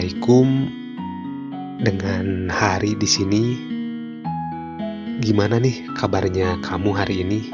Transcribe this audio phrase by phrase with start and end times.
[0.00, 0.48] Assalamualaikum.
[1.84, 3.44] Dengan hari di sini,
[5.20, 7.52] gimana nih kabarnya kamu hari ini?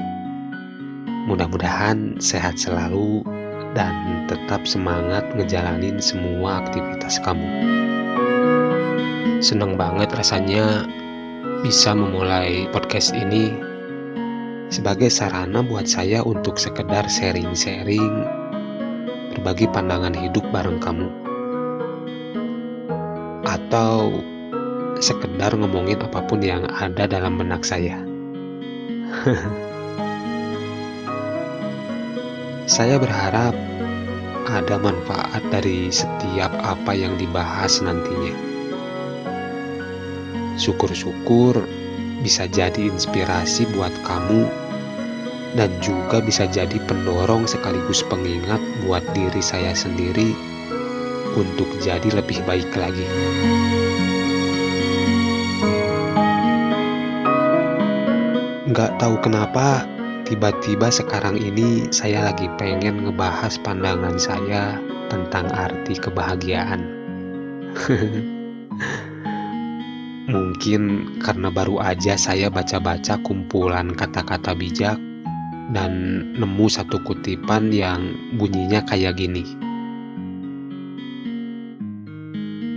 [1.27, 3.27] Mudah-mudahan sehat selalu
[3.75, 7.51] dan tetap semangat ngejalanin semua aktivitas kamu.
[9.43, 10.87] Senang banget rasanya
[11.67, 13.59] bisa memulai podcast ini
[14.71, 18.23] sebagai sarana buat saya untuk sekedar sharing-sharing
[19.35, 21.26] berbagi pandangan hidup bareng kamu
[23.47, 24.19] atau
[24.99, 28.03] sekedar ngomongin apa pun yang ada dalam benak saya.
[32.77, 33.55] saya berharap
[34.51, 38.35] ada manfaat dari setiap apa yang dibahas nantinya.
[40.59, 41.63] Syukur-syukur
[42.25, 44.49] bisa jadi inspirasi buat kamu
[45.55, 50.56] dan juga bisa jadi pendorong sekaligus pengingat buat diri saya sendiri
[51.37, 53.05] untuk jadi lebih baik lagi.
[58.67, 59.87] Nggak tahu kenapa,
[60.27, 66.83] tiba-tiba sekarang ini saya lagi pengen ngebahas pandangan saya tentang arti kebahagiaan.
[70.27, 70.83] Mungkin
[71.23, 74.99] karena baru aja saya baca-baca kumpulan kata-kata bijak
[75.71, 75.93] dan
[76.35, 79.66] nemu satu kutipan yang bunyinya kayak gini.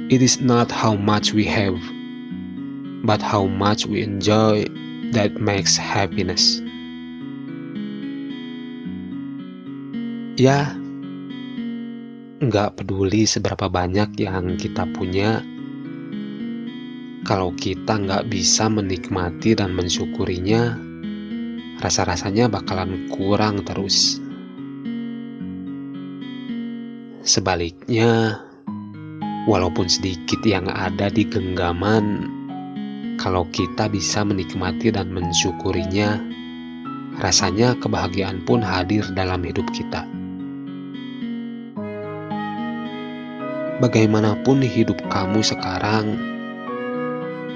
[0.09, 1.77] It is not how much we have,
[3.05, 4.65] but how much we enjoy
[5.13, 6.57] that makes happiness.
[10.33, 10.73] Ya,
[12.41, 15.45] nggak peduli seberapa banyak yang kita punya,
[17.29, 20.73] kalau kita nggak bisa menikmati dan mensyukurinya,
[21.85, 24.17] rasa-rasanya bakalan kurang terus.
[27.21, 28.41] Sebaliknya,
[29.49, 32.29] walaupun sedikit yang ada di genggaman,
[33.17, 36.21] kalau kita bisa menikmati dan mensyukurinya,
[37.17, 40.05] rasanya kebahagiaan pun hadir dalam hidup kita.
[43.81, 46.13] Bagaimanapun hidup kamu sekarang,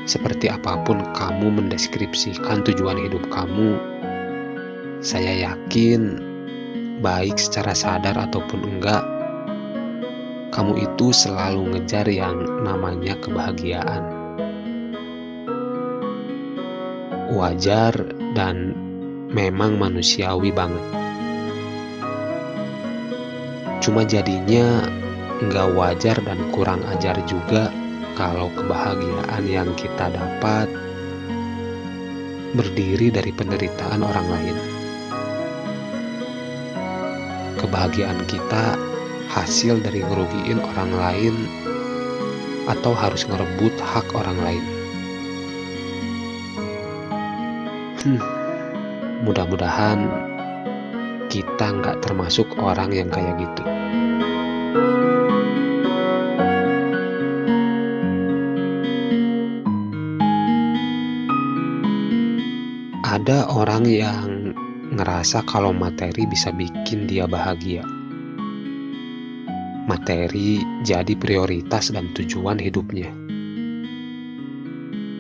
[0.09, 3.78] seperti apa pun kamu mendeskripsikan tujuan hidup kamu,
[5.06, 6.18] saya yakin,
[7.06, 9.12] baik secara sadar ataupun enggak,
[10.53, 14.06] kamu itu selalu ngejar yang namanya kebahagiaan.
[17.34, 17.97] Wajar
[18.38, 18.78] dan
[19.34, 20.86] memang manusiawi banget.
[23.81, 24.86] Cuma jadinya
[25.41, 27.74] nggak wajar dan kurang ajar juga
[28.14, 30.70] kalau kebahagiaan yang kita dapat
[32.53, 34.58] berdiri dari penderitaan orang lain
[37.58, 38.93] kebahagiaan kita
[39.34, 41.36] hasil dari ngerugiin orang lain
[42.70, 44.66] atau harus ngerebut hak orang lain.
[48.06, 48.22] Hmm,
[49.26, 50.06] mudah-mudahan
[51.34, 53.64] kita nggak termasuk orang yang kayak gitu.
[63.02, 64.54] Ada orang yang
[64.94, 67.93] ngerasa kalau materi bisa bikin dia bahagia.
[69.84, 73.12] Materi jadi prioritas dan tujuan hidupnya.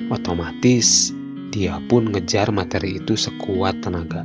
[0.07, 1.11] Otomatis
[1.51, 4.23] dia pun ngejar materi itu sekuat tenaga.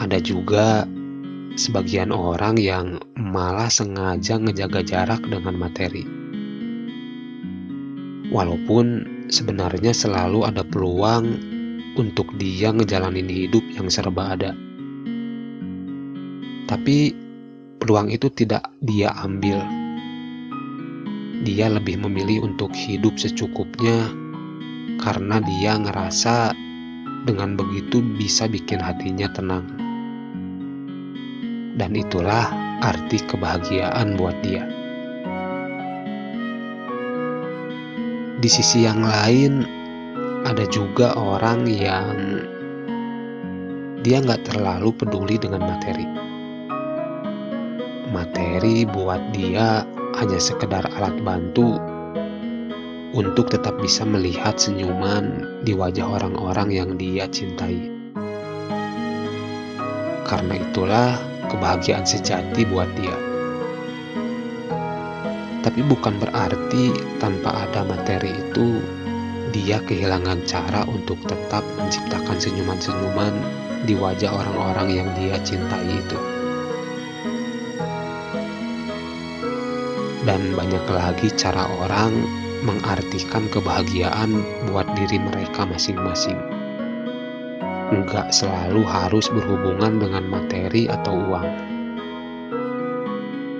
[0.00, 0.88] Ada juga
[1.60, 6.08] sebagian orang yang malah sengaja ngejaga jarak dengan materi.
[8.32, 11.36] Walaupun sebenarnya selalu ada peluang
[12.00, 14.71] untuk dia ngejalanin hidup yang serba ada.
[16.72, 17.12] Tapi
[17.76, 19.60] peluang itu tidak dia ambil.
[21.44, 24.08] Dia lebih memilih untuk hidup secukupnya
[25.04, 26.56] karena dia ngerasa
[27.28, 29.68] dengan begitu bisa bikin hatinya tenang.
[31.76, 32.48] Dan itulah
[32.80, 34.64] arti kebahagiaan buat dia.
[38.42, 39.62] di sisi yang lain
[40.42, 42.42] ada juga orang yang
[44.02, 46.31] dia nggak terlalu peduli dengan materi.
[48.12, 49.88] Materi buat dia
[50.20, 51.80] hanya sekedar alat bantu
[53.16, 57.88] untuk tetap bisa melihat senyuman di wajah orang-orang yang dia cintai.
[60.28, 61.16] Karena itulah
[61.48, 63.16] kebahagiaan sejati buat dia.
[65.64, 68.84] Tapi bukan berarti tanpa ada materi itu
[69.56, 73.32] dia kehilangan cara untuk tetap menciptakan senyuman-senyuman
[73.88, 76.31] di wajah orang-orang yang dia cintai itu.
[80.22, 82.14] Dan banyak lagi cara orang
[82.62, 84.38] mengartikan kebahagiaan
[84.70, 86.38] buat diri mereka masing-masing.
[87.92, 91.48] Enggak selalu harus berhubungan dengan materi atau uang.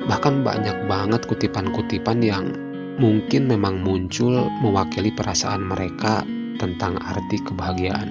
[0.08, 2.54] Bahkan banyak banget kutipan-kutipan yang
[2.96, 6.22] mungkin memang muncul mewakili perasaan mereka
[6.56, 8.10] tentang arti kebahagiaan.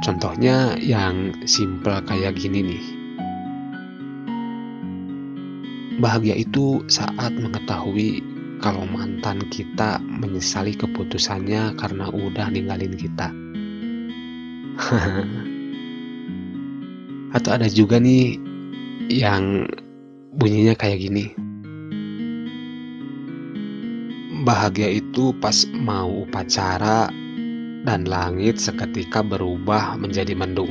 [0.00, 2.95] Contohnya yang simple kayak gini nih.
[5.96, 8.20] Bahagia itu saat mengetahui
[8.60, 13.32] kalau mantan kita menyesali keputusannya karena udah ninggalin kita.
[17.36, 18.36] Atau ada juga nih
[19.08, 19.64] yang
[20.36, 21.32] bunyinya kayak gini.
[24.44, 27.08] Bahagia itu pas mau upacara
[27.88, 30.70] dan langit seketika berubah menjadi mendung.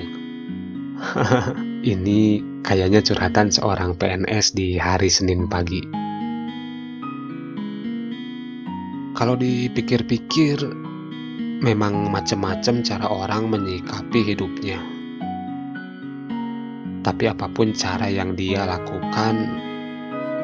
[1.94, 5.86] Ini kayaknya curhatan seorang PNS di hari Senin pagi.
[9.14, 10.66] Kalau dipikir-pikir,
[11.62, 14.82] memang macam-macam cara orang menyikapi hidupnya.
[17.06, 19.62] Tapi apa pun cara yang dia lakukan,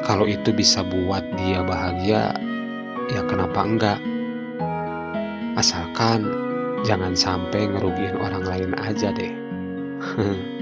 [0.06, 2.38] kalau itu bisa buat dia bahagia,
[3.10, 4.00] ya kenapa enggak?
[5.58, 6.30] Asalkan
[6.86, 9.34] jangan sampai ngerugiin orang lain aja deh.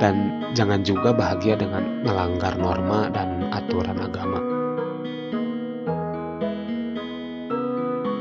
[0.00, 4.40] dan jangan juga bahagia dengan melanggar norma dan aturan agama.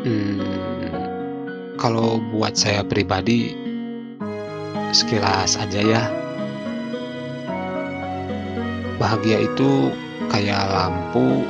[0.03, 0.43] Hmm,
[1.79, 3.55] kalau buat saya pribadi,
[4.91, 6.03] sekilas aja ya,
[8.99, 9.91] bahagia itu
[10.27, 11.47] kayak lampu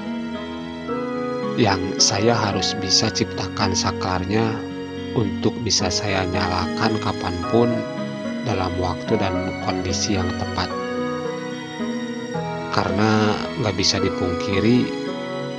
[1.59, 4.55] yang saya harus bisa ciptakan saklarnya
[5.17, 7.69] untuk bisa saya nyalakan kapan pun
[8.49, 10.69] dalam waktu dan kondisi yang tepat.
[12.73, 14.89] Karena nggak bisa dipungkiri,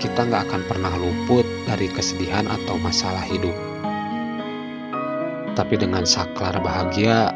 [0.02, 3.54] kita nggak akan pernah luput dari kesedihan atau masalah hidup.
[5.54, 7.31] Tapi dengan saklar bahagia,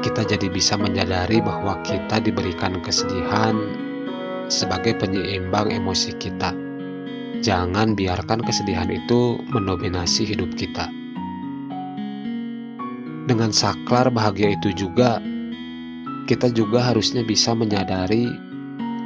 [0.00, 3.56] kita jadi bisa menyadari bahwa kita diberikan kesedihan
[4.48, 6.56] sebagai penyeimbang emosi kita.
[7.40, 10.99] Jangan biarkan kesedihan itu mendominasi hidup kita.
[13.30, 15.22] Dengan saklar bahagia itu juga,
[16.26, 18.26] kita juga harusnya bisa menyadari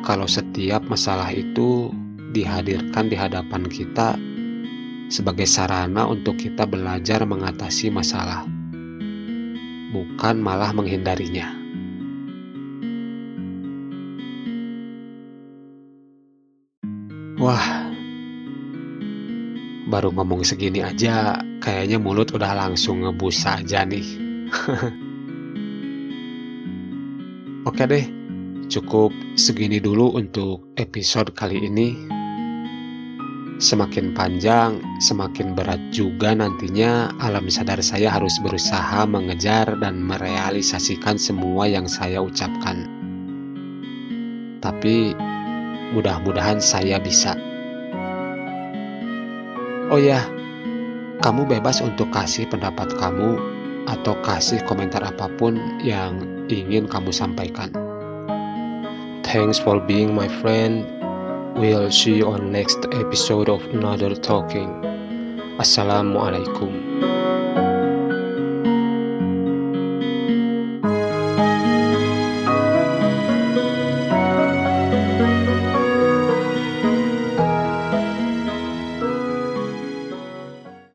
[0.00, 1.92] kalau setiap masalah itu
[2.32, 4.16] dihadirkan di hadapan kita
[5.12, 8.48] sebagai sarana untuk kita belajar mengatasi masalah,
[9.92, 11.52] bukan malah menghindarinya.
[17.36, 17.92] Wah,
[19.92, 24.04] baru ngomong segini aja, kayaknya mulut udah langsung ngebus aja nih.
[27.64, 28.04] Oke deh,
[28.68, 29.08] cukup
[29.40, 31.96] segini dulu untuk episode kali ini.
[33.56, 41.64] Semakin panjang, semakin berat juga nantinya alam sadar saya harus berusaha mengejar dan merealisasikan semua
[41.64, 42.84] yang saya ucapkan.
[44.60, 45.16] Tapi
[45.96, 47.32] mudah-mudahan saya bisa.
[49.88, 50.20] Oh ya,
[51.24, 53.40] kamu bebas untuk kasih pendapat kamu
[53.88, 56.20] atau kasih komentar apa pun yang
[56.52, 57.72] ingin kamu sampaikan.
[59.24, 60.84] Thanks for being my friend.
[61.56, 64.84] We'll see you on next episode of another talking.
[65.56, 67.13] Assalamualaikum.